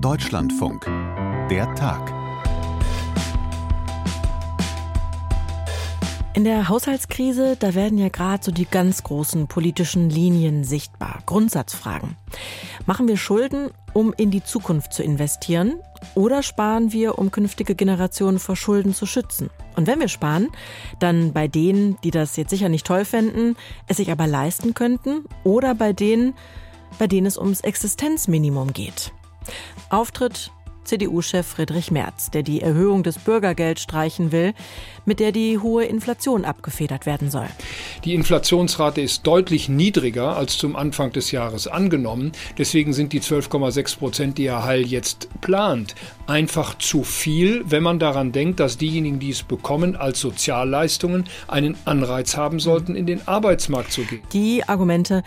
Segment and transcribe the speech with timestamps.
[0.00, 0.84] Deutschlandfunk.
[1.50, 2.14] Der Tag.
[6.34, 11.18] In der Haushaltskrise, da werden ja gerade so die ganz großen politischen Linien sichtbar.
[11.26, 12.16] Grundsatzfragen.
[12.86, 15.80] Machen wir Schulden, um in die Zukunft zu investieren?
[16.14, 19.50] Oder sparen wir, um künftige Generationen vor Schulden zu schützen?
[19.74, 20.48] Und wenn wir sparen,
[21.00, 23.56] dann bei denen, die das jetzt sicher nicht toll fänden,
[23.88, 25.24] es sich aber leisten könnten?
[25.42, 26.34] Oder bei denen,
[26.98, 29.12] bei denen es ums Existenzminimum geht?
[29.90, 30.50] Auftritt
[30.88, 34.54] CDU-Chef Friedrich Merz, der die Erhöhung des Bürgergelds streichen will,
[35.04, 37.46] mit der die hohe Inflation abgefedert werden soll.
[38.04, 42.32] Die Inflationsrate ist deutlich niedriger als zum Anfang des Jahres angenommen.
[42.56, 45.94] Deswegen sind die 12,6 Prozent, die Herr Heil jetzt plant,
[46.26, 51.76] einfach zu viel, wenn man daran denkt, dass diejenigen, die es bekommen, als Sozialleistungen einen
[51.84, 54.22] Anreiz haben sollten, in den Arbeitsmarkt zu gehen.
[54.32, 55.22] Die Argumente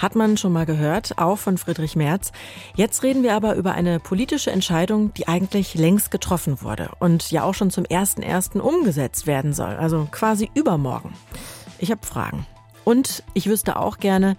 [0.00, 2.32] hat man schon mal gehört, auch von Friedrich Merz.
[2.74, 7.44] Jetzt reden wir aber über eine politische Entscheidung, die eigentlich längst getroffen wurde und ja
[7.44, 8.58] auch schon zum 1.1.
[8.58, 11.12] umgesetzt werden soll, also quasi übermorgen.
[11.78, 12.46] Ich habe Fragen.
[12.84, 14.36] Und ich wüsste auch gerne,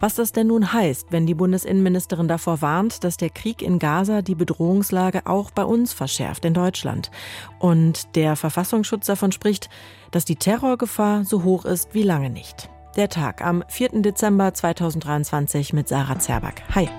[0.00, 4.22] was das denn nun heißt, wenn die Bundesinnenministerin davor warnt, dass der Krieg in Gaza
[4.22, 7.12] die Bedrohungslage auch bei uns verschärft, in Deutschland.
[7.60, 9.68] Und der Verfassungsschutz davon spricht,
[10.10, 12.68] dass die Terrorgefahr so hoch ist wie lange nicht.
[12.96, 14.02] Der Tag am 4.
[14.02, 16.62] Dezember 2023 mit Sarah Zerback.
[16.74, 16.90] Hi.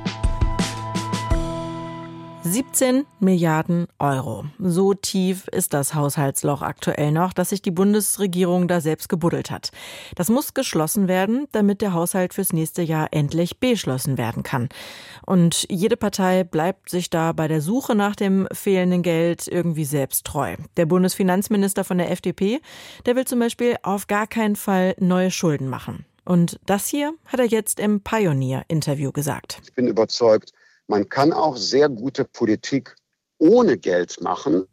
[2.46, 4.44] 17 Milliarden Euro.
[4.60, 9.72] So tief ist das Haushaltsloch aktuell noch, dass sich die Bundesregierung da selbst gebuddelt hat.
[10.16, 14.68] Das muss geschlossen werden, damit der Haushalt fürs nächste Jahr endlich beschlossen werden kann.
[15.26, 20.26] Und jede Partei bleibt sich da bei der Suche nach dem fehlenden Geld irgendwie selbst
[20.26, 20.58] treu.
[20.76, 22.60] Der Bundesfinanzminister von der FDP,
[23.06, 26.06] der will zum Beispiel auf gar keinen Fall neue Schulden machen.
[26.26, 29.60] Und das hier hat er jetzt im Pioneer-Interview gesagt.
[29.64, 30.54] Ich bin überzeugt,
[30.88, 32.96] man kann auch sehr gute Politik
[33.38, 34.66] ohne Geld machen.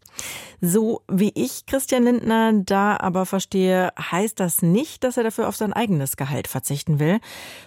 [0.61, 5.57] So wie ich Christian Lindner da aber verstehe, heißt das nicht, dass er dafür auf
[5.57, 7.19] sein eigenes Gehalt verzichten will,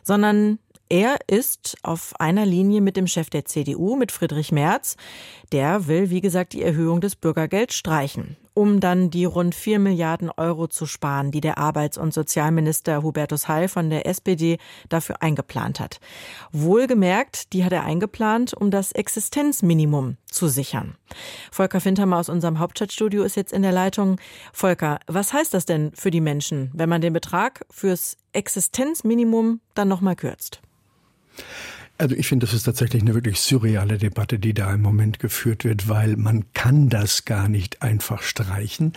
[0.03, 0.59] sondern
[0.89, 4.95] er ist auf einer Linie mit dem Chef der CDU, mit Friedrich Merz.
[5.51, 10.29] Der will, wie gesagt, die Erhöhung des Bürgergelds streichen um dann die rund 4 Milliarden
[10.35, 14.57] Euro zu sparen, die der Arbeits- und Sozialminister Hubertus Heil von der SPD
[14.89, 15.99] dafür eingeplant hat.
[16.51, 20.95] Wohlgemerkt, die hat er eingeplant, um das Existenzminimum zu sichern.
[21.51, 24.19] Volker Fintermer aus unserem Hauptstadtstudio ist jetzt in der Leitung.
[24.51, 29.87] Volker, was heißt das denn für die Menschen, wenn man den Betrag fürs Existenzminimum dann
[29.87, 30.61] nochmal kürzt?
[32.03, 35.63] Also ich finde, das ist tatsächlich eine wirklich surreale Debatte, die da im Moment geführt
[35.63, 38.91] wird, weil man kann das gar nicht einfach streichen.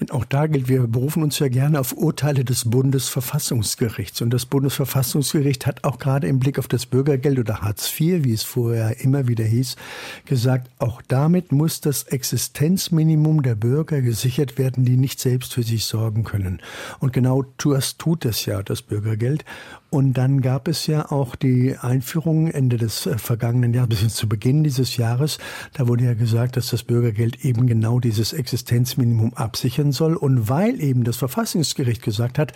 [0.00, 4.22] Denn auch da gilt, wir berufen uns ja gerne auf Urteile des Bundesverfassungsgerichts.
[4.22, 8.32] Und das Bundesverfassungsgericht hat auch gerade im Blick auf das Bürgergeld oder Hartz IV, wie
[8.32, 9.76] es vorher immer wieder hieß,
[10.24, 15.84] gesagt, auch damit muss das Existenzminimum der Bürger gesichert werden, die nicht selbst für sich
[15.84, 16.60] sorgen können.
[16.98, 19.44] Und genau das tut es ja, das Bürgergeld.
[19.90, 24.28] Und dann gab es ja auch die Einführung Ende des äh, vergangenen Jahres, bis zu
[24.28, 25.38] Beginn dieses Jahres.
[25.72, 30.14] Da wurde ja gesagt, dass das Bürgergeld eben genau dieses Existenzminimum absichern soll.
[30.14, 32.52] Und weil eben das Verfassungsgericht gesagt hat,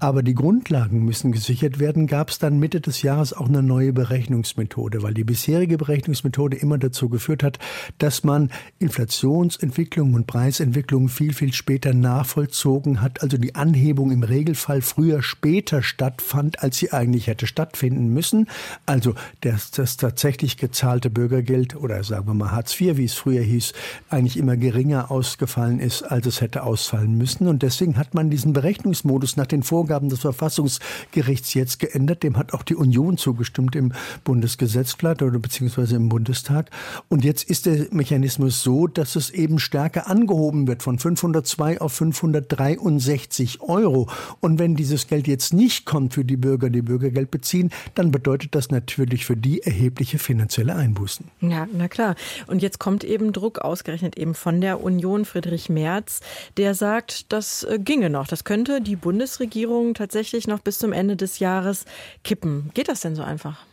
[0.00, 3.92] aber die Grundlagen müssen gesichert werden, gab es dann Mitte des Jahres auch eine neue
[3.92, 7.60] Berechnungsmethode, weil die bisherige Berechnungsmethode immer dazu geführt hat,
[7.98, 8.50] dass man
[8.80, 13.22] Inflationsentwicklung und Preisentwicklung viel, viel später nachvollzogen hat.
[13.22, 18.48] Also die Anhebung im Regelfall früher, später stattfand, als als sie eigentlich hätte stattfinden müssen.
[18.86, 23.42] Also das, das tatsächlich gezahlte Bürgergeld oder sagen wir mal Hartz IV, wie es früher
[23.42, 23.74] hieß,
[24.08, 27.46] eigentlich immer geringer ausgefallen ist, als es hätte ausfallen müssen.
[27.46, 32.22] Und deswegen hat man diesen Berechnungsmodus nach den Vorgaben des Verfassungsgerichts jetzt geändert.
[32.22, 33.92] Dem hat auch die Union zugestimmt im
[34.24, 36.70] Bundesgesetzblatt oder beziehungsweise im Bundestag.
[37.10, 41.92] Und jetzt ist der Mechanismus so, dass es eben stärker angehoben wird von 502 auf
[41.92, 44.08] 563 Euro.
[44.40, 48.12] Und wenn dieses Geld jetzt nicht kommt für die Bürger, Bürger, die Bürgergeld beziehen, dann
[48.12, 51.26] bedeutet das natürlich für die erhebliche finanzielle Einbußen.
[51.40, 52.14] Ja, na klar.
[52.46, 56.20] Und jetzt kommt eben Druck ausgerechnet eben von der Union Friedrich Merz,
[56.56, 58.28] der sagt, das äh, ginge noch.
[58.28, 61.84] Das könnte die Bundesregierung tatsächlich noch bis zum Ende des Jahres
[62.22, 62.70] kippen.
[62.74, 63.66] Geht das denn so einfach?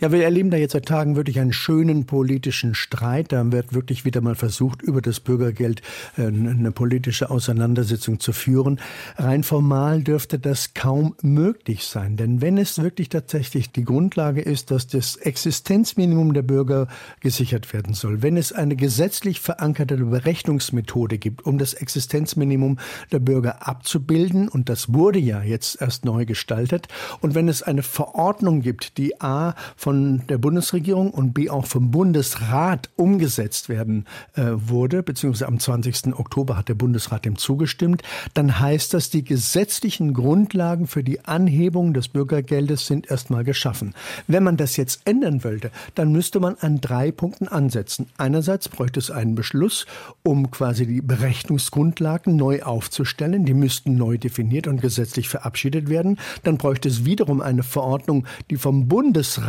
[0.00, 3.32] Ja, wir erleben da jetzt seit Tagen wirklich einen schönen politischen Streit.
[3.32, 5.82] Da wird wirklich wieder mal versucht, über das Bürgergeld
[6.16, 8.80] äh, eine politische Auseinandersetzung zu führen.
[9.16, 12.16] Rein formal dürfte das kaum möglich sein.
[12.16, 16.88] Denn wenn es wirklich tatsächlich die Grundlage ist, dass das Existenzminimum der Bürger
[17.20, 22.78] gesichert werden soll, wenn es eine gesetzlich verankerte Berechnungsmethode gibt, um das Existenzminimum
[23.12, 26.88] der Bürger abzubilden, und das wurde ja jetzt erst neu gestaltet,
[27.20, 31.90] und wenn es eine Verordnung gibt, die A von der Bundesregierung und B auch vom
[31.90, 36.18] Bundesrat umgesetzt werden äh, wurde, beziehungsweise am 20.
[36.18, 38.02] Oktober hat der Bundesrat dem zugestimmt,
[38.34, 43.94] dann heißt das, die gesetzlichen Grundlagen für die Anhebung des Bürgergeldes sind erstmal geschaffen.
[44.26, 48.08] Wenn man das jetzt ändern wollte, dann müsste man an drei Punkten ansetzen.
[48.18, 49.86] Einerseits bräuchte es einen Beschluss,
[50.22, 53.44] um quasi die Berechnungsgrundlagen neu aufzustellen.
[53.44, 56.18] Die müssten neu definiert und gesetzlich verabschiedet werden.
[56.42, 59.45] Dann bräuchte es wiederum eine Verordnung, die vom Bundesrat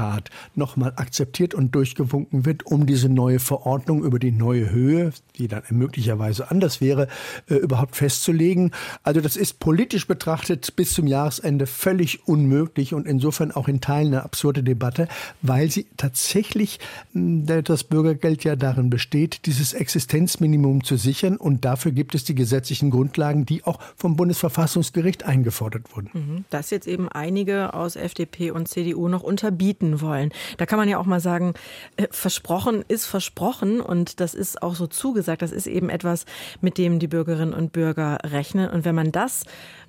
[0.56, 5.64] nochmal akzeptiert und durchgewunken wird, um diese neue Verordnung über die neue Höhe, die dann
[5.70, 7.08] möglicherweise anders wäre,
[7.50, 8.72] äh, überhaupt festzulegen.
[9.04, 14.08] Also das ist politisch betrachtet bis zum Jahresende völlig unmöglich und insofern auch in Teilen
[14.08, 15.08] eine absurde Debatte,
[15.42, 16.80] weil sie tatsächlich
[17.14, 22.90] das Bürgergeld ja darin besteht, dieses Existenzminimum zu sichern und dafür gibt es die gesetzlichen
[22.90, 26.10] Grundlagen, die auch vom Bundesverfassungsgericht eingefordert wurden.
[26.14, 26.46] Mhm.
[26.50, 30.32] Das jetzt eben einige aus FDP und CDU noch unterbieten wollen.
[30.58, 31.54] Da kann man ja auch mal sagen,
[31.96, 35.42] äh, versprochen ist versprochen und das ist auch so zugesagt.
[35.42, 36.26] Das ist eben etwas,
[36.62, 38.70] mit dem die Bürgerinnen und Bürger rechnen.
[38.70, 39.44] Und wenn man das,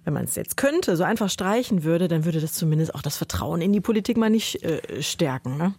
[0.04, 3.16] wenn man es jetzt könnte, so einfach streichen würde, dann würde das zumindest auch das
[3.16, 5.56] Vertrauen in die Politik mal nicht äh, stärken.
[5.56, 5.74] Ne?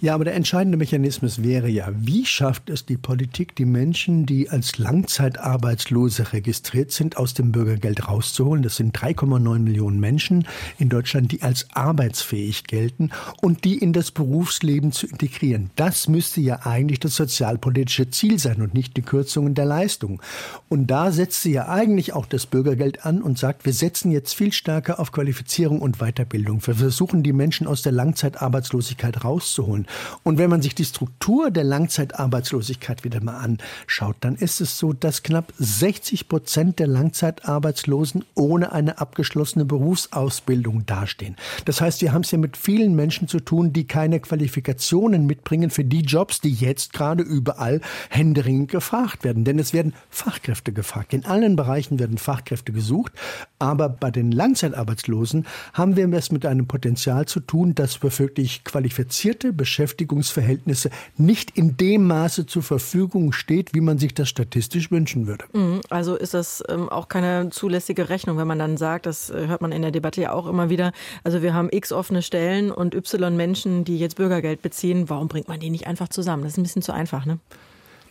[0.00, 4.48] Ja, aber der entscheidende Mechanismus wäre ja, wie schafft es die Politik, die Menschen, die
[4.48, 8.62] als Langzeitarbeitslose registriert sind, aus dem Bürgergeld rauszuholen?
[8.62, 10.46] Das sind 3,9 Millionen Menschen
[10.78, 13.10] in Deutschland, die als arbeitsfähig gelten
[13.40, 15.70] und die in das Berufsleben zu integrieren.
[15.76, 20.22] Das müsste ja eigentlich das sozialpolitische Ziel sein und nicht die Kürzungen der Leistung.
[20.68, 24.34] Und da setzt sie ja eigentlich auch das Bürgergeld an und sagt, wir setzen jetzt
[24.34, 26.66] viel stärker auf Qualifizierung und Weiterbildung.
[26.66, 29.86] Wir versuchen, die Menschen aus der Langzeitarbeitslosigkeit rauszuholen holen.
[30.22, 34.92] Und wenn man sich die Struktur der Langzeitarbeitslosigkeit wieder mal anschaut, dann ist es so,
[34.92, 41.36] dass knapp 60 Prozent der Langzeitarbeitslosen ohne eine abgeschlossene Berufsausbildung dastehen.
[41.64, 45.70] Das heißt, wir haben es ja mit vielen Menschen zu tun, die keine Qualifikationen mitbringen
[45.70, 47.80] für die Jobs, die jetzt gerade überall
[48.10, 49.44] händeringend gefragt werden.
[49.44, 51.14] Denn es werden Fachkräfte gefragt.
[51.14, 53.12] In allen Bereichen werden Fachkräfte gesucht.
[53.58, 58.64] Aber bei den Langzeitarbeitslosen haben wir es mit einem Potenzial zu tun, dass wir wirklich
[58.64, 65.26] qualifizierte Beschäftigungsverhältnisse nicht in dem Maße zur Verfügung steht, wie man sich das statistisch wünschen
[65.26, 65.44] würde.
[65.52, 65.80] Mhm.
[65.90, 69.60] Also ist das ähm, auch keine zulässige Rechnung, wenn man dann sagt, das äh, hört
[69.60, 70.92] man in der Debatte ja auch immer wieder,
[71.24, 75.48] also wir haben x offene Stellen und y Menschen, die jetzt Bürgergeld beziehen, warum bringt
[75.48, 76.42] man die nicht einfach zusammen?
[76.42, 77.38] Das ist ein bisschen zu einfach, ne?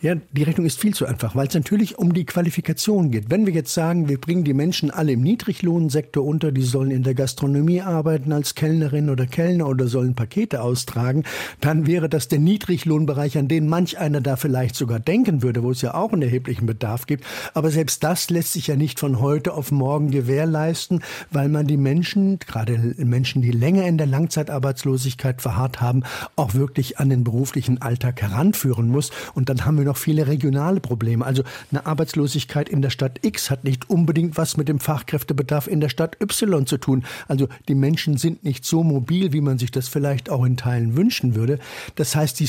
[0.02, 3.28] Ja, die Rechnung ist viel zu einfach, weil es natürlich um die Qualifikation geht.
[3.28, 7.02] Wenn wir jetzt sagen, wir bringen die Menschen alle im Niedriglohnsektor unter, die sollen in
[7.02, 11.24] der Gastronomie arbeiten als Kellnerin oder Kellner oder sollen Pakete austragen,
[11.60, 15.70] dann wäre das der Niedriglohnbereich, an den manch einer da vielleicht sogar denken würde, wo
[15.70, 17.26] es ja auch einen erheblichen Bedarf gibt.
[17.52, 21.76] Aber selbst das lässt sich ja nicht von heute auf morgen gewährleisten, weil man die
[21.76, 26.04] Menschen, gerade Menschen, die länger in der Langzeitarbeitslosigkeit verharrt haben,
[26.36, 29.10] auch wirklich an den beruflichen Alltag heranführen muss.
[29.34, 31.26] Und dann haben wir noch viele regionale Probleme.
[31.26, 35.80] Also eine Arbeitslosigkeit in der Stadt X hat nicht unbedingt was mit dem Fachkräftebedarf in
[35.80, 37.04] der Stadt Y zu tun.
[37.26, 40.96] Also die Menschen sind nicht so mobil, wie man sich das vielleicht auch in Teilen
[40.96, 41.58] wünschen würde.
[41.96, 42.46] Das heißt, die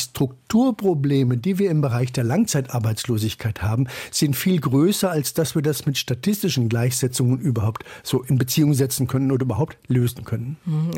[0.52, 5.86] Strukturprobleme, die wir im Bereich der Langzeitarbeitslosigkeit haben, sind viel größer, als dass wir das
[5.86, 10.58] mit statistischen Gleichsetzungen überhaupt so in Beziehung setzen können oder überhaupt lösen können.
[10.66, 10.92] Mhm.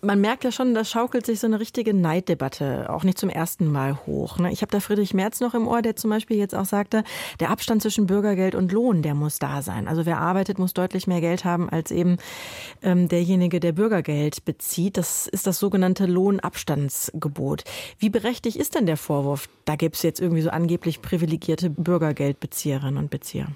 [0.00, 3.70] Man merkt ja schon, da schaukelt sich so eine richtige Neiddebatte auch nicht zum ersten
[3.70, 4.38] Mal hoch.
[4.38, 4.52] Ne?
[4.52, 7.04] Ich habe da Friedrich Merz noch im Ohr, der zum Beispiel jetzt auch sagte,
[7.40, 9.86] der Abstand zwischen Bürgergeld und Lohn, der muss da sein.
[9.86, 12.16] Also wer arbeitet, muss deutlich mehr Geld haben als eben
[12.82, 14.96] ähm, derjenige, der Bürgergeld bezieht.
[14.96, 17.64] Das ist das sogenannte Lohnabstandsgebot.
[17.98, 22.96] Wie berechtigt ist denn der Vorwurf, da gibt es jetzt irgendwie so angeblich privilegierte Bürgergeldbezieherinnen
[22.96, 23.48] und Bezieher?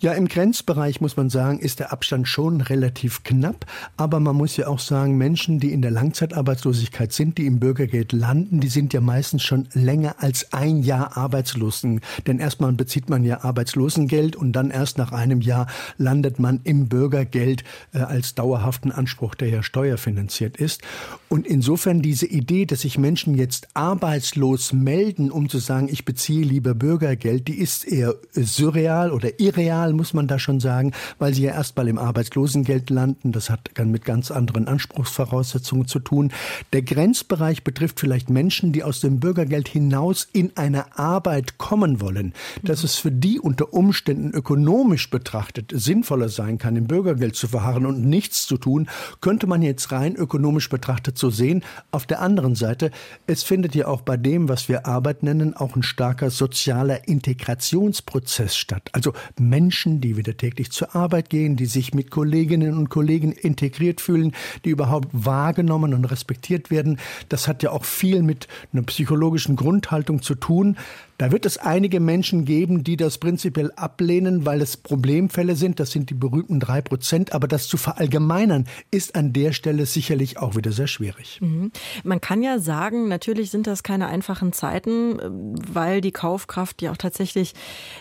[0.00, 3.66] Ja, im Grenzbereich muss man sagen, ist der Abstand schon relativ knapp.
[3.96, 8.12] Aber man muss ja auch sagen, Menschen, die in der Langzeitarbeitslosigkeit sind, die im Bürgergeld
[8.12, 12.00] landen, die sind ja meistens schon länger als ein Jahr Arbeitslosen.
[12.26, 16.88] Denn erstmal bezieht man ja Arbeitslosengeld und dann erst nach einem Jahr landet man im
[16.88, 20.82] Bürgergeld äh, als dauerhaften Anspruch, der ja steuerfinanziert ist.
[21.28, 26.44] Und insofern diese Idee, dass sich Menschen jetzt arbeitslos melden, um zu sagen, ich beziehe
[26.44, 31.42] lieber Bürgergeld, die ist eher surreal oder irreal, muss man da schon sagen, weil sie
[31.42, 33.32] ja erst mal im Arbeitslosengeld landen.
[33.32, 36.32] Das hat dann mit ganz anderen Anspruchsvoraussetzungen zu tun.
[36.72, 42.32] Der Grenzbereich betrifft vielleicht Menschen, die aus dem Bürgergeld hinaus in eine Arbeit kommen wollen.
[42.62, 47.86] Dass es für die unter Umständen ökonomisch betrachtet sinnvoller sein kann, im Bürgergeld zu verharren
[47.86, 48.88] und nichts zu tun,
[49.20, 51.62] könnte man jetzt rein ökonomisch betrachtet so sehen.
[51.90, 52.90] Auf der anderen Seite,
[53.26, 58.56] es findet ja auch bei dem, was wir Arbeit nennen, auch ein starker sozialer Integrationsprozess
[58.56, 58.90] statt.
[58.92, 64.00] Also Menschen, die wieder täglich zur Arbeit gehen, die sich mit Kolleginnen und Kollegen integriert
[64.00, 64.32] fühlen,
[64.64, 66.98] die überhaupt wahrgenommen und respektiert werden.
[67.28, 70.76] Das hat ja auch viel mit einer psychologischen Grundhaltung zu tun.
[71.18, 75.78] Da wird es einige Menschen geben, die das prinzipiell ablehnen, weil es Problemfälle sind.
[75.78, 77.32] Das sind die berühmten drei Prozent.
[77.32, 81.40] Aber das zu verallgemeinern, ist an der Stelle sicherlich auch wieder sehr schwierig.
[81.40, 81.70] Mhm.
[82.02, 85.18] Man kann ja sagen, natürlich sind das keine einfachen Zeiten,
[85.72, 87.54] weil die Kaufkraft ja auch tatsächlich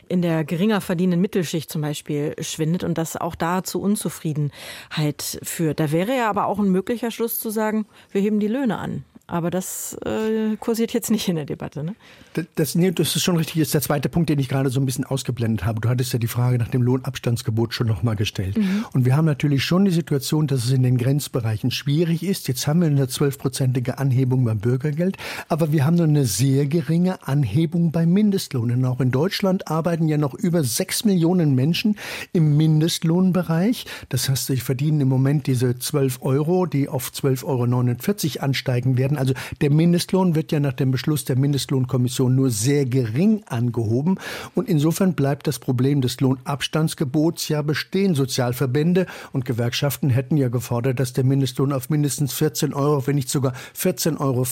[0.09, 5.79] in der geringer verdienenden Mittelschicht zum Beispiel schwindet und das auch da zu Unzufriedenheit führt.
[5.79, 9.05] Da wäre ja aber auch ein möglicher Schluss zu sagen, wir heben die Löhne an.
[9.25, 11.81] Aber das äh, kursiert jetzt nicht in der Debatte.
[11.81, 11.95] Ne?
[12.33, 13.55] Das, das, nee, das ist schon richtig.
[13.55, 15.79] Das ist der zweite Punkt, den ich gerade so ein bisschen ausgeblendet habe.
[15.79, 18.57] Du hattest ja die Frage nach dem Lohnabstandsgebot schon nochmal gestellt.
[18.57, 18.85] Mhm.
[18.93, 22.49] Und wir haben natürlich schon die Situation, dass es in den Grenzbereichen schwierig ist.
[22.49, 25.15] Jetzt haben wir eine zwölfprozentige Anhebung beim Bürgergeld,
[25.47, 28.71] aber wir haben nur eine sehr geringe Anhebung beim Mindestlohn.
[28.71, 31.97] Und auch in Deutschland arbeiten ja noch über sechs Millionen Menschen
[32.33, 33.85] im Mindestlohnbereich.
[34.09, 39.12] Das heißt, sie verdienen im Moment diese zwölf Euro, die auf 12,49 Euro ansteigen werden
[39.13, 39.17] werden.
[39.17, 44.19] Also der Mindestlohn wird ja nach dem Beschluss der Mindestlohnkommission nur sehr gering angehoben.
[44.55, 48.15] Und insofern bleibt das Problem des Lohnabstandsgebots ja bestehen.
[48.15, 53.29] Sozialverbände und Gewerkschaften hätten ja gefordert, dass der Mindestlohn auf mindestens 14 Euro, wenn nicht
[53.29, 54.43] sogar 14,50 Euro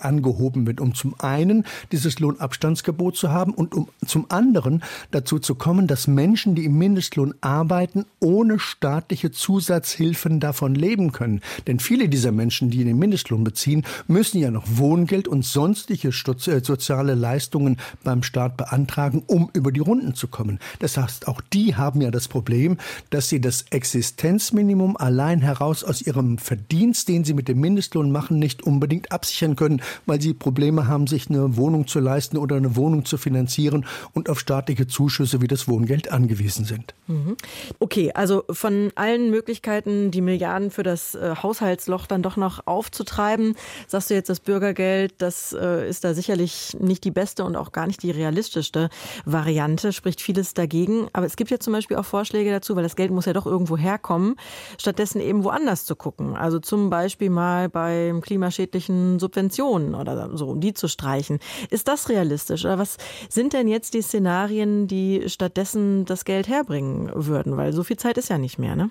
[0.00, 5.54] angehoben wird, um zum einen dieses Lohnabstandsgebot zu haben und um zum anderen dazu zu
[5.54, 11.40] kommen, dass Menschen, die im Mindestlohn arbeiten, ohne staatliche Zusatzhilfen davon leben können.
[11.66, 16.60] Denn viele dieser Menschen, die den Mindestlohn beziehen, müssen ja noch Wohngeld und sonstige äh,
[16.62, 20.58] soziale Leistungen beim Staat beantragen, um über die Runden zu kommen.
[20.78, 22.78] Das heißt, auch die haben ja das Problem,
[23.10, 28.38] dass sie das Existenzminimum allein heraus aus ihrem Verdienst, den sie mit dem Mindestlohn machen,
[28.38, 32.76] nicht unbedingt absichern können, weil sie Probleme haben, sich eine Wohnung zu leisten oder eine
[32.76, 36.94] Wohnung zu finanzieren und auf staatliche Zuschüsse wie das Wohngeld angewiesen sind.
[37.06, 37.36] Mhm.
[37.78, 43.54] Okay, also von allen Möglichkeiten, die Milliarden für das äh, Haushaltsloch dann doch noch aufzutreiben,
[43.86, 47.72] sagst du jetzt, das Bürgergeld, das äh, ist da sicherlich nicht die beste und auch
[47.72, 48.90] gar nicht die realistischste
[49.24, 51.08] Variante, spricht vieles dagegen.
[51.12, 53.46] Aber es gibt ja zum Beispiel auch Vorschläge dazu, weil das Geld muss ja doch
[53.46, 54.36] irgendwo herkommen,
[54.78, 56.36] stattdessen eben woanders zu gucken.
[56.36, 61.38] Also zum Beispiel mal bei klimaschädlichen Subventionen oder so, um die zu streichen.
[61.70, 62.64] Ist das realistisch?
[62.64, 62.96] Oder was
[63.28, 67.56] sind denn jetzt die Szenarien, die stattdessen das Geld herbringen würden?
[67.56, 68.90] Weil so viel Zeit ist ja nicht mehr, ne?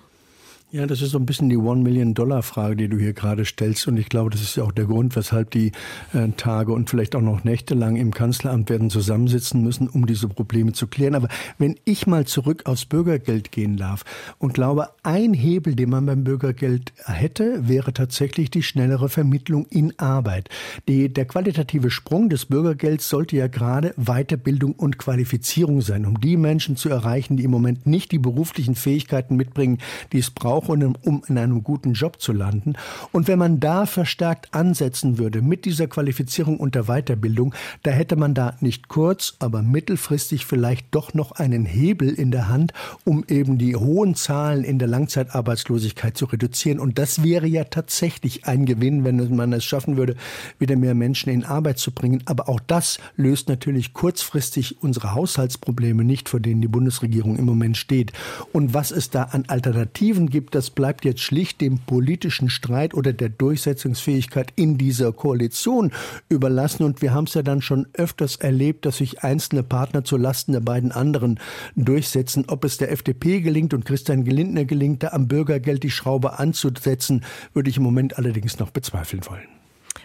[0.70, 3.88] Ja, das ist so ein bisschen die One-Million-Dollar-Frage, die du hier gerade stellst.
[3.88, 5.72] Und ich glaube, das ist ja auch der Grund, weshalb die
[6.12, 10.28] äh, Tage und vielleicht auch noch Nächte lang im Kanzleramt werden zusammensitzen müssen, um diese
[10.28, 11.14] Probleme zu klären.
[11.14, 14.04] Aber wenn ich mal zurück aufs Bürgergeld gehen darf
[14.36, 19.98] und glaube, ein Hebel, den man beim Bürgergeld hätte, wäre tatsächlich die schnellere Vermittlung in
[19.98, 20.50] Arbeit.
[20.86, 26.36] Die, der qualitative Sprung des Bürgergelds sollte ja gerade Weiterbildung und Qualifizierung sein, um die
[26.36, 29.78] Menschen zu erreichen, die im Moment nicht die beruflichen Fähigkeiten mitbringen,
[30.12, 32.74] die es braucht brauchen, um in einem guten Job zu landen.
[33.12, 38.16] Und wenn man da verstärkt ansetzen würde mit dieser Qualifizierung und der Weiterbildung, da hätte
[38.16, 42.72] man da nicht kurz, aber mittelfristig vielleicht doch noch einen Hebel in der Hand,
[43.04, 46.80] um eben die hohen Zahlen in der Langzeitarbeitslosigkeit zu reduzieren.
[46.80, 50.16] Und das wäre ja tatsächlich ein Gewinn, wenn man es schaffen würde,
[50.58, 52.22] wieder mehr Menschen in Arbeit zu bringen.
[52.26, 57.76] Aber auch das löst natürlich kurzfristig unsere Haushaltsprobleme nicht, vor denen die Bundesregierung im Moment
[57.76, 58.12] steht.
[58.52, 63.12] Und was es da an Alternativen gibt, das bleibt jetzt schlicht dem politischen Streit oder
[63.12, 65.92] der Durchsetzungsfähigkeit in dieser Koalition
[66.28, 66.84] überlassen.
[66.84, 70.52] Und wir haben es ja dann schon öfters erlebt, dass sich einzelne Partner zu Lasten
[70.52, 71.40] der beiden anderen
[71.76, 72.44] durchsetzen.
[72.48, 77.24] Ob es der FDP gelingt und Christian Gelindner gelingt, da am Bürgergeld die Schraube anzusetzen,
[77.52, 79.48] würde ich im Moment allerdings noch bezweifeln wollen.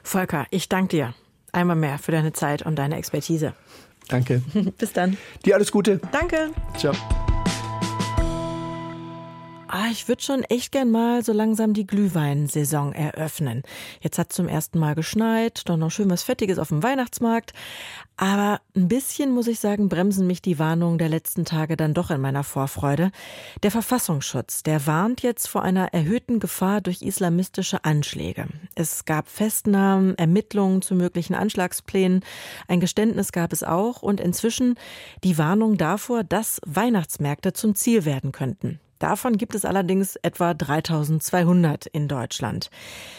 [0.03, 1.15] Volker, ich danke dir
[1.51, 3.53] einmal mehr für deine Zeit und deine Expertise.
[4.09, 4.41] Danke.
[4.77, 5.17] Bis dann.
[5.45, 5.99] Dir alles Gute.
[6.11, 6.49] Danke.
[6.77, 6.93] Ciao.
[9.75, 13.63] Ah, ich würde schon echt gern mal so langsam die Glühweinsaison eröffnen.
[14.01, 17.53] Jetzt hat zum ersten Mal geschneit, doch noch schön was Fettiges auf dem Weihnachtsmarkt.
[18.15, 22.11] Aber ein bisschen, muss ich sagen, bremsen mich die Warnungen der letzten Tage dann doch
[22.11, 23.09] in meiner Vorfreude.
[23.63, 28.45] Der Verfassungsschutz, der warnt jetzt vor einer erhöhten Gefahr durch islamistische Anschläge.
[28.75, 32.23] Es gab Festnahmen, Ermittlungen zu möglichen Anschlagsplänen.
[32.67, 34.75] Ein Geständnis gab es auch und inzwischen
[35.23, 38.79] die Warnung davor, dass Weihnachtsmärkte zum Ziel werden könnten.
[39.03, 42.69] Davon gibt es allerdings etwa 3200 in Deutschland.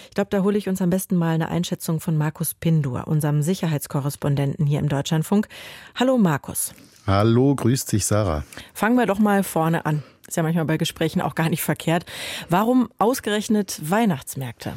[0.09, 3.43] Ich glaube, da hole ich uns am besten mal eine Einschätzung von Markus Pindur, unserem
[3.43, 5.47] Sicherheitskorrespondenten hier im Deutschlandfunk.
[5.95, 6.73] Hallo Markus.
[7.07, 8.45] Hallo, grüß dich Sarah.
[8.73, 10.03] Fangen wir doch mal vorne an.
[10.27, 12.07] Ist ja manchmal bei Gesprächen auch gar nicht verkehrt.
[12.49, 14.73] Warum ausgerechnet Weihnachtsmärkte?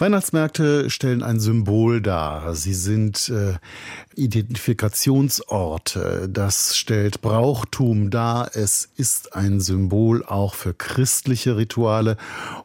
[0.00, 2.54] Weihnachtsmärkte stellen ein Symbol dar.
[2.54, 3.54] Sie sind äh,
[4.14, 6.28] Identifikationsorte.
[6.32, 8.50] Das stellt Brauchtum dar.
[8.54, 12.16] Es ist ein Symbol auch für christliche Rituale.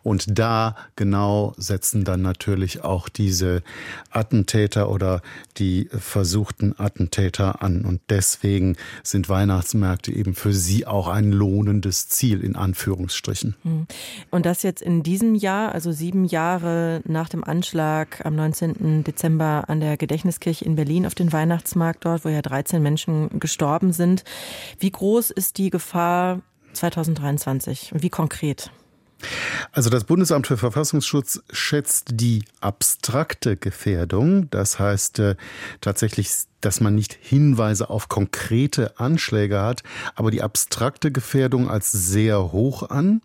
[0.04, 3.63] Und da genau setzen dann natürlich auch diese
[4.12, 5.22] Attentäter oder
[5.58, 7.86] die versuchten Attentäter an.
[7.86, 13.56] Und deswegen sind Weihnachtsmärkte eben für sie auch ein lohnendes Ziel in Anführungsstrichen.
[13.63, 13.88] Hm.
[14.32, 19.03] Und das jetzt in diesem Jahr, also sieben Jahre nach dem Anschlag am 19.
[19.03, 23.94] Dezember an der Gedächtniskirche in Berlin auf den Weihnachtsmarkt dort, wo ja 13 Menschen gestorben
[23.94, 24.24] sind.
[24.77, 26.41] Wie groß ist die Gefahr
[26.74, 28.70] 2023 und wie konkret?
[29.72, 35.36] Also das Bundesamt für Verfassungsschutz schätzt die abstrakte Gefährdung, das heißt äh,
[35.82, 36.29] tatsächlich,
[36.62, 39.82] dass man nicht Hinweise auf konkrete Anschläge hat,
[40.13, 43.24] aber die abstrakte Gefährdung als sehr hoch an,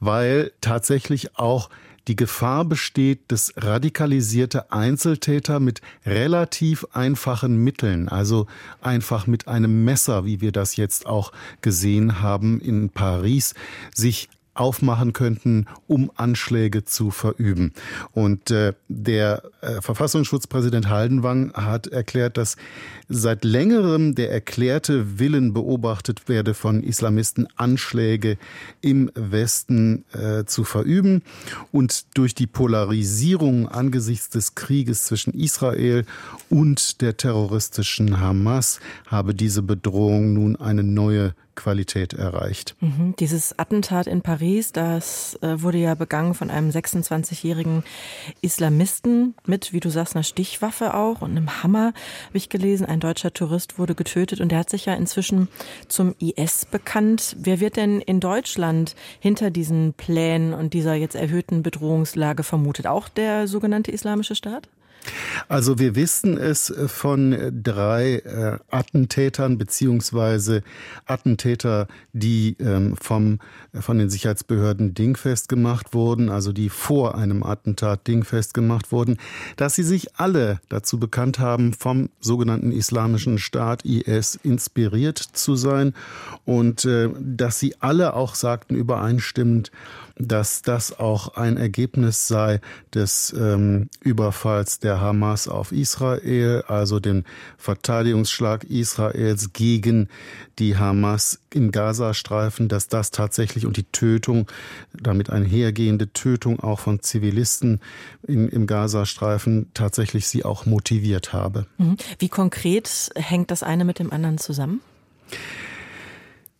[0.00, 1.70] weil tatsächlich auch
[2.08, 8.46] die Gefahr besteht, dass radikalisierte Einzeltäter mit relativ einfachen Mitteln, also
[8.80, 13.54] einfach mit einem Messer, wie wir das jetzt auch gesehen haben in Paris,
[13.94, 17.72] sich aufmachen könnten, um Anschläge zu verüben.
[18.12, 22.56] Und äh, der äh, Verfassungsschutzpräsident Haldenwang hat erklärt, dass
[23.08, 28.36] seit längerem der erklärte Willen beobachtet werde von Islamisten, Anschläge
[28.80, 31.22] im Westen äh, zu verüben.
[31.72, 36.04] Und durch die Polarisierung angesichts des Krieges zwischen Israel
[36.50, 42.76] und der terroristischen Hamas habe diese Bedrohung nun eine neue Qualität erreicht.
[42.80, 43.14] Mhm.
[43.18, 47.82] Dieses Attentat in Paris, das äh, wurde ja begangen von einem 26-jährigen
[48.42, 51.92] Islamisten mit, wie du sagst, einer Stichwaffe auch und einem Hammer,
[52.28, 52.86] habe ich gelesen.
[52.98, 55.46] Ein deutscher Tourist wurde getötet und der hat sich ja inzwischen
[55.86, 57.36] zum IS bekannt.
[57.38, 62.88] Wer wird denn in Deutschland hinter diesen Plänen und dieser jetzt erhöhten Bedrohungslage vermutet?
[62.88, 64.68] Auch der sogenannte Islamische Staat?
[65.48, 70.62] Also wir wissen es von drei äh, Attentätern beziehungsweise
[71.06, 73.38] Attentäter, die ähm, vom,
[73.72, 79.18] von den Sicherheitsbehörden dingfest gemacht wurden, also die vor einem Attentat dingfest gemacht wurden,
[79.56, 85.94] dass sie sich alle dazu bekannt haben, vom sogenannten Islamischen Staat IS inspiriert zu sein
[86.44, 89.70] und äh, dass sie alle auch sagten übereinstimmend,
[90.18, 92.60] dass das auch ein Ergebnis sei
[92.94, 97.24] des ähm, Überfalls der Hamas auf Israel, also den
[97.56, 100.08] Verteidigungsschlag Israels gegen
[100.58, 104.50] die Hamas im Gazastreifen, dass das tatsächlich und die Tötung,
[104.92, 107.80] damit einhergehende Tötung auch von Zivilisten
[108.26, 111.66] im, im Gazastreifen tatsächlich sie auch motiviert habe.
[111.78, 111.96] Mhm.
[112.18, 114.80] Wie konkret hängt das eine mit dem anderen zusammen?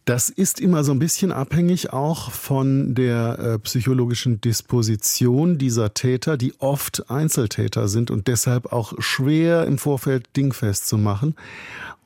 [0.09, 6.38] Das ist immer so ein bisschen abhängig auch von der äh, psychologischen Disposition dieser Täter,
[6.38, 11.35] die oft Einzeltäter sind und deshalb auch schwer im Vorfeld dingfest zu machen.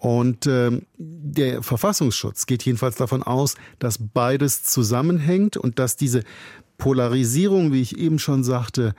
[0.00, 6.24] Und äh, der Verfassungsschutz geht jedenfalls davon aus, dass beides zusammenhängt und dass diese
[6.78, 8.96] Polarisierung, wie ich eben schon sagte,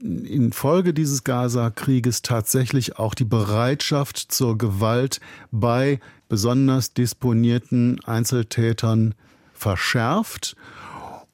[0.00, 9.14] infolge dieses Gaza-Krieges tatsächlich auch die Bereitschaft zur Gewalt bei besonders disponierten Einzeltätern
[9.54, 10.56] verschärft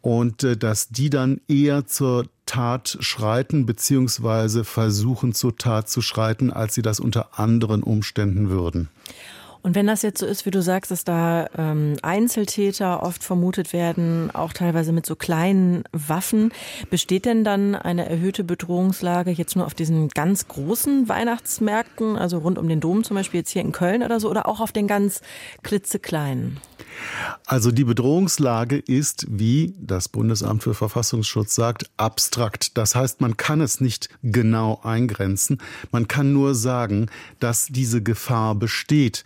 [0.01, 6.53] und äh, dass die dann eher zur Tat schreiten beziehungsweise versuchen zur Tat zu schreiten,
[6.53, 8.89] als sie das unter anderen Umständen würden.
[9.65, 13.73] Und wenn das jetzt so ist, wie du sagst, dass da ähm, Einzeltäter oft vermutet
[13.73, 16.53] werden, auch teilweise mit so kleinen Waffen,
[16.91, 22.59] besteht denn dann eine erhöhte Bedrohungslage jetzt nur auf diesen ganz großen Weihnachtsmärkten, also rund
[22.59, 24.87] um den Dom zum Beispiel jetzt hier in Köln oder so, oder auch auf den
[24.87, 25.23] ganz
[25.63, 26.61] klitzekleinen?
[27.47, 32.77] Also die Bedrohungslage ist, wie das Bundesamt für Verfassungsschutz sagt, abstrakt.
[32.77, 35.59] Das heißt, man kann es nicht genau eingrenzen.
[35.91, 39.25] Man kann nur sagen, dass diese Gefahr besteht.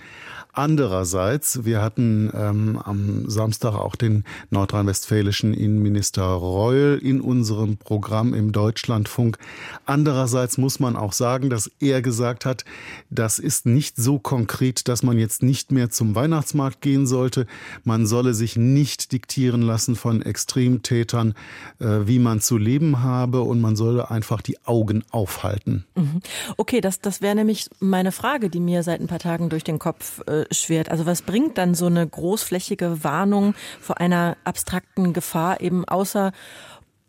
[0.52, 8.52] Andererseits, wir hatten ähm, am Samstag auch den nordrhein-westfälischen Innenminister Reul in unserem Programm im
[8.52, 9.38] Deutschlandfunk.
[9.86, 12.64] Andererseits muss man auch sagen, dass er gesagt hat,
[13.10, 17.46] das ist nicht so konkret, dass man jetzt nicht mehr zum Weihnachtsmarkt gehen sollte.
[17.84, 21.34] Man solle sich nicht diktieren lassen von Extremtätern,
[21.78, 25.84] äh, wie man zu leben habe und man solle einfach die Augen aufhalten.
[25.94, 26.20] Mhm.
[26.56, 29.78] Okay, das, das wäre nämlich meine Frage, die mir seit ein paar Tagen durch den
[29.78, 30.90] Kopf äh, schwert.
[30.90, 36.32] Also was bringt dann so eine großflächige Warnung vor einer abstrakten Gefahr eben außer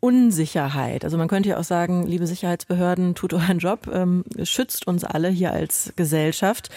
[0.01, 1.03] Unsicherheit.
[1.03, 5.29] Also man könnte ja auch sagen, liebe Sicherheitsbehörden, tut euren Job, ähm, schützt uns alle
[5.29, 6.69] hier als Gesellschaft.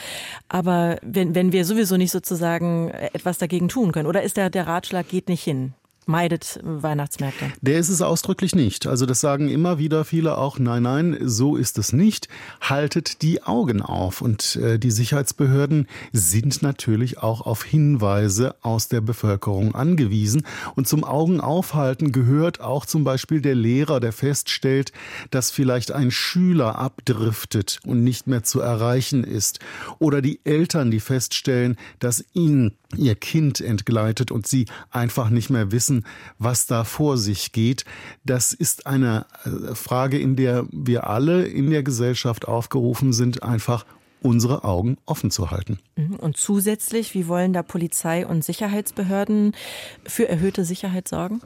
[0.49, 4.67] Aber wenn, wenn wir sowieso nicht sozusagen etwas dagegen tun können, oder ist der, der
[4.67, 5.75] Ratschlag geht nicht hin?
[6.07, 7.53] Meidet Weihnachtsmärkte.
[7.61, 8.87] Der ist es ausdrücklich nicht.
[8.87, 12.29] Also das sagen immer wieder viele auch, nein, nein, so ist es nicht.
[12.61, 14.21] Haltet die Augen auf.
[14.21, 20.47] Und äh, die Sicherheitsbehörden sind natürlich auch auf Hinweise aus der Bevölkerung angewiesen.
[20.75, 24.93] Und zum Augen aufhalten gehört auch zum Beispiel der Lehrer, der feststellt,
[25.31, 29.61] dass vielleicht ein Schüler abdriftet und nicht mehr zu erreichen ist.
[29.99, 35.73] Oder die Eltern, die feststellen, dass ihnen ihr Kind entgleitet und sie einfach nicht mehr
[35.73, 36.02] wissen,
[36.39, 37.85] was da vor sich geht.
[38.25, 43.85] Das ist eine äh, Frage, in der wir alle in der Gesellschaft aufgerufen sind, einfach
[44.23, 45.79] unsere Augen offen zu halten.
[45.97, 46.17] Mhm.
[46.17, 49.53] Und zusätzlich, wie wollen da Polizei und Sicherheitsbehörden
[50.07, 51.41] für erhöhte Sicherheit sorgen?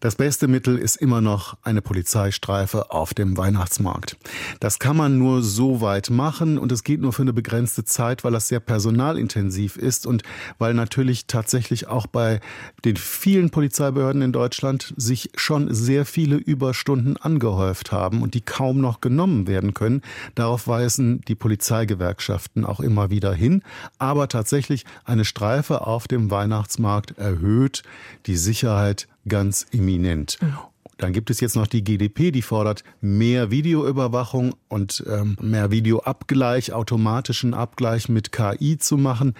[0.00, 4.16] Das beste Mittel ist immer noch eine Polizeistreife auf dem Weihnachtsmarkt.
[4.60, 8.22] Das kann man nur so weit machen und es geht nur für eine begrenzte Zeit,
[8.22, 10.22] weil das sehr personalintensiv ist und
[10.58, 12.40] weil natürlich tatsächlich auch bei
[12.84, 18.80] den vielen Polizeibehörden in Deutschland sich schon sehr viele Überstunden angehäuft haben und die kaum
[18.80, 20.02] noch genommen werden können.
[20.36, 23.62] Darauf weisen die Polizeigewerkschaften auch immer wieder hin.
[23.98, 27.82] Aber tatsächlich eine Streife auf dem Weihnachtsmarkt erhöht
[28.26, 30.38] die Sicherheit ganz eminent.
[30.98, 36.72] Dann gibt es jetzt noch die GDP, die fordert mehr Videoüberwachung und ähm, mehr Videoabgleich,
[36.72, 39.34] automatischen Abgleich mit KI zu machen.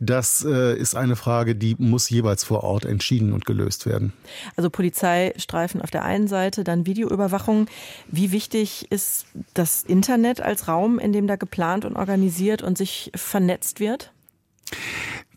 [0.00, 4.14] Das äh, ist eine Frage, die muss jeweils vor Ort entschieden und gelöst werden.
[4.56, 7.66] Also Polizeistreifen auf der einen Seite, dann Videoüberwachung.
[8.08, 13.12] Wie wichtig ist das Internet als Raum, in dem da geplant und organisiert und sich
[13.14, 14.12] vernetzt wird?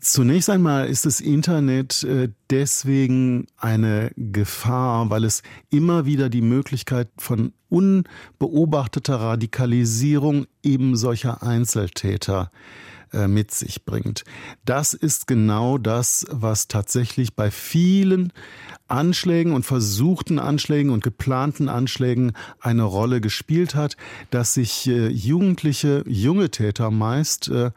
[0.08, 7.08] Zunächst einmal ist das Internet äh, deswegen eine Gefahr, weil es immer wieder die Möglichkeit
[7.18, 12.52] von unbeobachteter Radikalisierung eben solcher Einzeltäter
[13.12, 14.22] äh, mit sich bringt.
[14.64, 18.32] Das ist genau das, was tatsächlich bei vielen
[18.88, 23.96] Anschlägen und versuchten Anschlägen und geplanten Anschlägen eine Rolle gespielt hat,
[24.30, 27.70] dass sich äh, Jugendliche, junge Täter meist äh,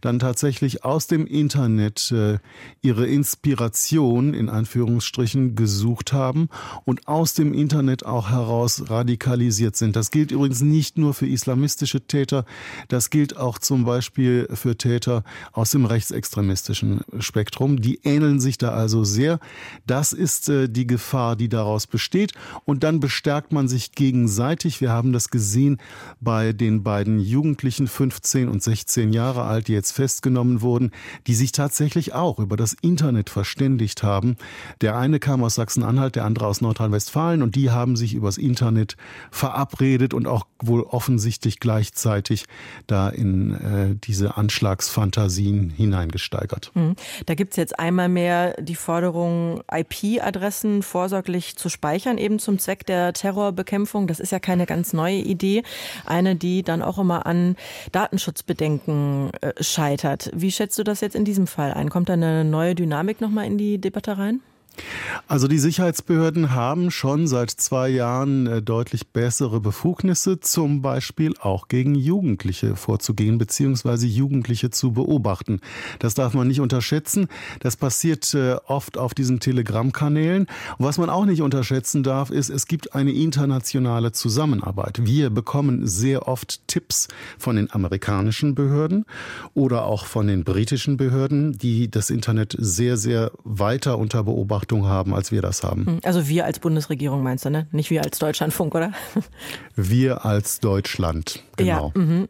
[0.00, 2.38] dann tatsächlich aus dem Internet äh,
[2.80, 6.48] ihre Inspiration in Anführungsstrichen gesucht haben
[6.84, 9.96] und aus dem Internet auch heraus radikalisiert sind.
[9.96, 12.44] Das gilt übrigens nicht nur für islamistische Täter,
[12.88, 17.80] das gilt auch zum Beispiel für Täter aus dem rechtsextremistischen Spektrum.
[17.80, 19.40] Die ähneln sich da also sehr.
[19.86, 22.32] Das ist die Gefahr, die daraus besteht.
[22.64, 24.80] Und dann bestärkt man sich gegenseitig.
[24.80, 25.78] Wir haben das gesehen
[26.20, 30.90] bei den beiden Jugendlichen, 15 und 16 Jahre alt, die jetzt festgenommen wurden,
[31.26, 34.36] die sich tatsächlich auch über das Internet verständigt haben.
[34.80, 38.96] Der eine kam aus Sachsen-Anhalt, der andere aus Nordrhein-Westfalen und die haben sich übers Internet
[39.30, 42.44] verabredet und auch wohl offensichtlich gleichzeitig
[42.86, 46.70] da in äh, diese Anschlagsfantasien hineingesteigert.
[46.74, 46.94] Hm.
[47.26, 52.58] Da gibt es jetzt einmal mehr die Forderung, IP-Adressen Adressen vorsorglich zu speichern, eben zum
[52.58, 54.06] Zweck der Terrorbekämpfung.
[54.06, 55.62] Das ist ja keine ganz neue Idee.
[56.04, 57.56] Eine, die dann auch immer an
[57.92, 60.30] Datenschutzbedenken äh, scheitert.
[60.34, 61.88] Wie schätzt du das jetzt in diesem Fall ein?
[61.88, 64.42] Kommt da eine neue Dynamik nochmal in die Debatte rein?
[65.26, 71.68] Also die Sicherheitsbehörden haben schon seit zwei Jahren äh, deutlich bessere Befugnisse, zum Beispiel auch
[71.68, 75.60] gegen Jugendliche vorzugehen beziehungsweise Jugendliche zu beobachten.
[75.98, 77.28] Das darf man nicht unterschätzen.
[77.60, 80.46] Das passiert äh, oft auf diesen Telegram-Kanälen.
[80.78, 85.06] Was man auch nicht unterschätzen darf, ist, es gibt eine internationale Zusammenarbeit.
[85.06, 87.08] Wir bekommen sehr oft Tipps
[87.38, 89.06] von den amerikanischen Behörden
[89.54, 94.86] oder auch von den britischen Behörden, die das Internet sehr, sehr weiter unter Beobachtung Beobachtung
[94.86, 95.86] haben, als wir das haben.
[95.86, 97.66] Hm, also wir als Bundesregierung meinst du, ne?
[97.72, 98.92] Nicht wir als Deutschlandfunk, oder?
[99.76, 101.92] Wir als Deutschland, genau.
[101.94, 102.28] Ja, mhm.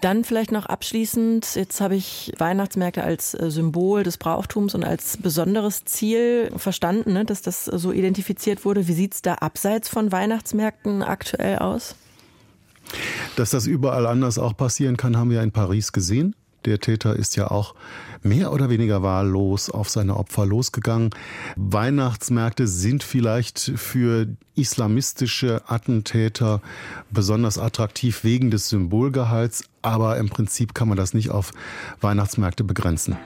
[0.00, 5.18] Dann vielleicht noch abschließend, jetzt habe ich Weihnachtsmärkte als äh, Symbol des Brauchtums und als
[5.18, 8.88] besonderes Ziel verstanden, ne, dass das so identifiziert wurde.
[8.88, 11.96] Wie sieht es da abseits von Weihnachtsmärkten aktuell aus?
[13.36, 16.34] Dass das überall anders auch passieren kann, haben wir in Paris gesehen.
[16.66, 17.74] Der Täter ist ja auch
[18.22, 21.10] mehr oder weniger wahllos auf seine Opfer losgegangen.
[21.56, 26.60] Weihnachtsmärkte sind vielleicht für islamistische Attentäter
[27.10, 31.52] besonders attraktiv wegen des Symbolgehalts, aber im Prinzip kann man das nicht auf
[32.02, 33.16] Weihnachtsmärkte begrenzen.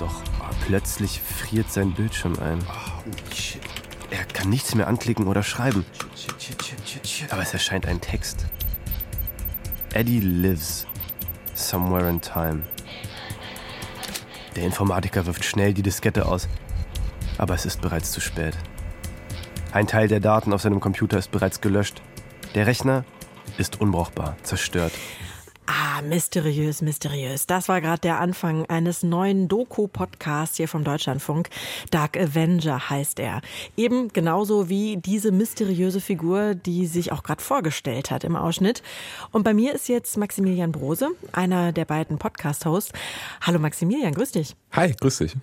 [0.00, 2.58] Doch oh, plötzlich friert sein Bildschirm ein.
[4.10, 5.84] Er kann nichts mehr anklicken oder schreiben.
[7.30, 8.46] Aber es erscheint ein Text.
[9.92, 10.86] Eddie lives
[11.52, 12.62] somewhere in time.
[14.54, 16.48] Der Informatiker wirft schnell die Diskette aus,
[17.38, 18.56] aber es ist bereits zu spät.
[19.72, 22.02] Ein Teil der Daten auf seinem Computer ist bereits gelöscht.
[22.54, 23.04] Der Rechner
[23.58, 24.92] ist unbrauchbar, zerstört.
[25.72, 27.46] Ah, mysteriös, mysteriös.
[27.46, 31.48] Das war gerade der Anfang eines neuen Doku-Podcasts hier vom Deutschlandfunk.
[31.92, 33.40] Dark Avenger heißt er.
[33.76, 38.82] Eben genauso wie diese mysteriöse Figur, die sich auch gerade vorgestellt hat im Ausschnitt.
[39.30, 42.90] Und bei mir ist jetzt Maximilian Brose, einer der beiden Podcast-Hosts.
[43.40, 44.56] Hallo Maximilian, grüß dich.
[44.72, 45.36] Hi, grüß dich.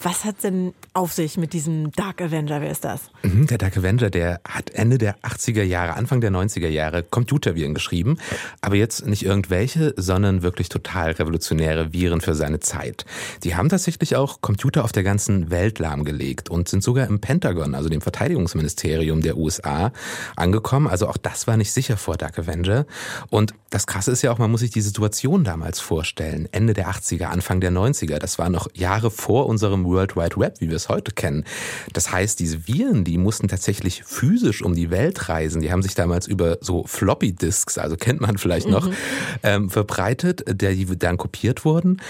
[0.00, 2.60] Was hat denn auf sich mit diesem Dark Avenger?
[2.60, 3.10] Wer ist das?
[3.22, 7.74] Mhm, der Dark Avenger, der hat Ende der 80er Jahre, Anfang der 90er Jahre Computerviren
[7.74, 8.18] geschrieben.
[8.60, 13.06] Aber jetzt nicht irgendwelche, sondern wirklich total revolutionäre Viren für seine Zeit.
[13.44, 17.74] Die haben tatsächlich auch Computer auf der ganzen Welt lahmgelegt und sind sogar im Pentagon,
[17.74, 19.92] also dem Verteidigungsministerium der USA,
[20.36, 20.86] angekommen.
[20.86, 22.84] Also auch das war nicht sicher vor Dark Avenger.
[23.30, 26.48] Und das Krasse ist ja auch, man muss sich die Situation damals vorstellen.
[26.52, 28.18] Ende der 80er, Anfang der 90er.
[28.18, 31.44] Das war noch Jahre vor unserem World Wide Web, wie wir es heute kennen.
[31.92, 35.62] Das heißt, diese Viren, die mussten tatsächlich physisch um die Welt reisen.
[35.62, 38.94] Die haben sich damals über so Floppy Disks, also kennt man vielleicht noch, mhm.
[39.42, 42.00] Ähm, verbreitet, der, die dann kopiert wurden.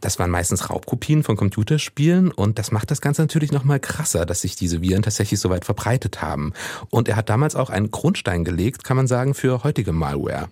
[0.00, 4.42] Das waren meistens Raubkopien von Computerspielen und das macht das Ganze natürlich nochmal krasser, dass
[4.42, 6.52] sich diese Viren tatsächlich so weit verbreitet haben.
[6.90, 10.48] Und er hat damals auch einen Grundstein gelegt, kann man sagen, für heutige Malware.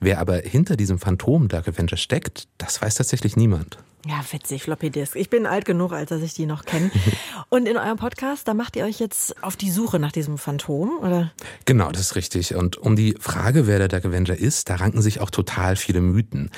[0.00, 3.78] Wer aber hinter diesem Phantom Dark Avenger steckt, das weiß tatsächlich niemand.
[4.08, 5.16] Ja, witzig, Floppy Disk.
[5.16, 6.92] Ich bin alt genug, als dass ich die noch kenne.
[7.48, 10.98] Und in eurem Podcast, da macht ihr euch jetzt auf die Suche nach diesem Phantom,
[11.00, 11.32] oder?
[11.64, 12.54] Genau, das ist richtig.
[12.54, 16.00] Und um die Frage, wer der Dark Avenger ist, da ranken sich auch total viele
[16.00, 16.50] Mythen.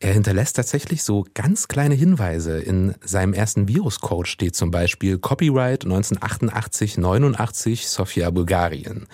[0.00, 2.58] Er hinterlässt tatsächlich so ganz kleine Hinweise.
[2.58, 9.06] In seinem ersten Viruscode steht zum Beispiel Copyright 1988-89 Sofia Bulgarien.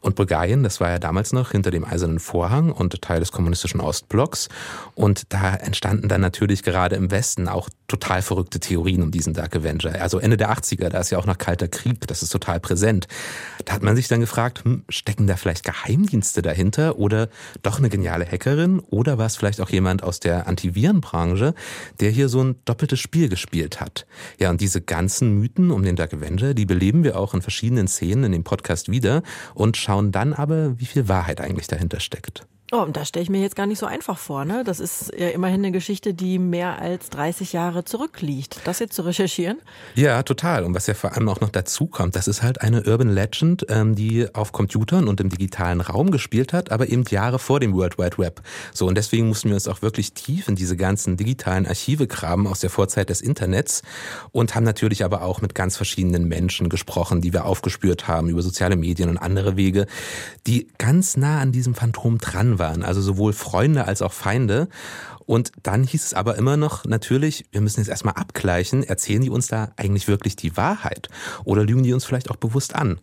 [0.00, 3.80] Und Bulgarien, das war ja damals noch hinter dem Eisernen Vorhang und Teil des kommunistischen
[3.80, 4.48] Ostblocks.
[4.94, 9.56] Und da entstanden dann natürlich gerade im Westen auch total verrückte Theorien um diesen Dark
[9.56, 10.00] Avenger.
[10.00, 13.08] Also Ende der 80er, da ist ja auch noch Kalter Krieg, das ist total präsent.
[13.64, 17.28] Da hat man sich dann gefragt, hm, stecken da vielleicht Geheimdienste dahinter oder
[17.62, 21.54] doch eine geniale Hackerin oder war es vielleicht auch jemand aus der Antivirenbranche,
[22.00, 24.06] der hier so ein doppeltes Spiel gespielt hat.
[24.38, 27.88] Ja, und diese ganzen Mythen um den Dark Avenger, die beleben wir auch in verschiedenen
[27.88, 29.22] Szenen in dem Podcast wieder
[29.54, 32.46] und schauen dann aber, wie viel Wahrheit eigentlich dahinter steckt.
[32.70, 34.44] Oh, und das stelle ich mir jetzt gar nicht so einfach vor.
[34.44, 34.62] Ne?
[34.62, 38.60] Das ist ja immerhin eine Geschichte, die mehr als 30 Jahre zurückliegt.
[38.64, 39.56] Das jetzt zu recherchieren?
[39.94, 40.64] Ja, total.
[40.64, 43.64] Und was ja vor allem auch noch dazu kommt, das ist halt eine Urban Legend,
[43.70, 47.72] ähm, die auf Computern und im digitalen Raum gespielt hat, aber eben Jahre vor dem
[47.72, 48.42] World Wide Web.
[48.74, 52.46] So, und deswegen mussten wir uns auch wirklich tief in diese ganzen digitalen Archive graben
[52.46, 53.80] aus der Vorzeit des Internets
[54.30, 58.42] und haben natürlich aber auch mit ganz verschiedenen Menschen gesprochen, die wir aufgespürt haben über
[58.42, 59.86] soziale Medien und andere Wege,
[60.46, 64.68] die ganz nah an diesem Phantom dran waren, also sowohl Freunde als auch Feinde.
[65.28, 69.28] Und dann hieß es aber immer noch, natürlich, wir müssen jetzt erstmal abgleichen, erzählen die
[69.28, 71.10] uns da eigentlich wirklich die Wahrheit
[71.44, 72.98] oder lügen die uns vielleicht auch bewusst an?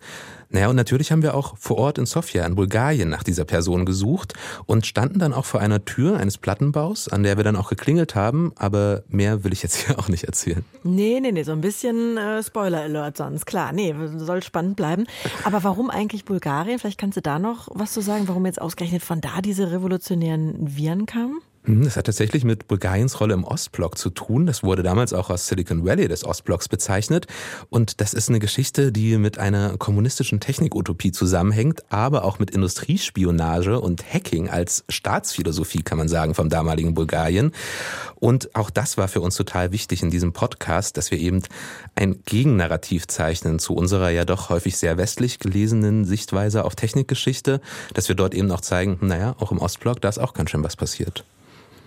[0.50, 3.86] Naja, und natürlich haben wir auch vor Ort in Sofia in Bulgarien nach dieser Person
[3.86, 4.34] gesucht
[4.66, 8.16] und standen dann auch vor einer Tür eines Plattenbaus, an der wir dann auch geklingelt
[8.16, 10.66] haben, aber mehr will ich jetzt hier auch nicht erzählen.
[10.82, 15.06] Nee, nee, nee, so ein bisschen äh, Spoiler-Alert sonst, klar, nee, soll spannend bleiben.
[15.44, 16.80] Aber warum eigentlich Bulgarien?
[16.80, 20.56] Vielleicht kannst du da noch was zu sagen, warum jetzt ausgerechnet von da diese revolutionären
[20.76, 21.40] Viren kamen?
[21.68, 24.46] Mhm, das hat tatsächlich mit Bulgariens Rolle im Ostblock zu tun.
[24.46, 27.26] Das wurde damals auch als Silicon Valley des Ostblocks bezeichnet.
[27.70, 33.80] Und das ist eine Geschichte, die mit einer kommunistischen Technikutopie zusammenhängt, aber auch mit Industriespionage
[33.80, 37.52] und Hacking als Staatsphilosophie, kann man sagen, vom damaligen Bulgarien.
[38.16, 41.42] Und auch das war für uns total wichtig in diesem Podcast, dass wir eben
[41.96, 47.60] ein Gegennarrativ zeichnen zu unserer ja doch häufig sehr westlich gelesenen Sichtweise auf Technikgeschichte,
[47.94, 50.64] dass wir dort eben auch zeigen, naja, auch im Ostblock, da ist auch ganz schön
[50.64, 51.26] was passiert.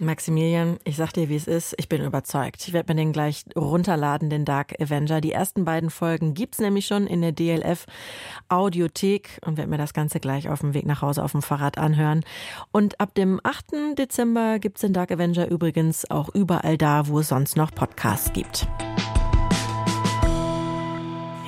[0.00, 1.74] Maximilian, ich sag dir, wie es ist.
[1.78, 2.66] Ich bin überzeugt.
[2.66, 5.20] Ich werde mir den gleich runterladen, den Dark Avenger.
[5.20, 7.87] Die ersten beiden Folgen gibt's nämlich schon in der DLF
[8.48, 11.78] Audiothek und werde mir das Ganze gleich auf dem Weg nach Hause auf dem Fahrrad
[11.78, 12.24] anhören.
[12.72, 13.98] Und ab dem 8.
[13.98, 18.68] Dezember gibt's den Dark Avenger übrigens auch überall da, wo es sonst noch Podcasts gibt.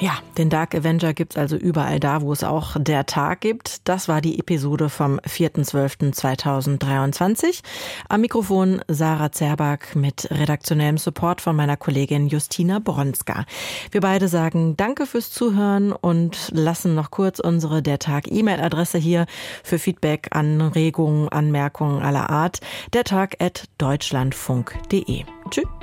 [0.00, 3.86] Ja, den Dark Avenger gibt's also überall da, wo es auch der Tag gibt.
[3.86, 7.60] Das war die Episode vom 4.12.2023.
[8.08, 13.44] Am Mikrofon Sarah Zerback mit redaktionellem Support von meiner Kollegin Justina Bronska.
[13.90, 19.26] Wir beide sagen Danke fürs Zuhören und lassen noch kurz unsere Der Tag E-Mail-Adresse hier
[19.62, 22.60] für Feedback, Anregungen, Anmerkungen aller Art.
[22.94, 25.24] Der Tag at deutschlandfunk.de.
[25.50, 25.79] Tschüss.